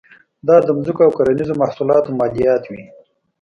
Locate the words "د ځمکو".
0.61-1.01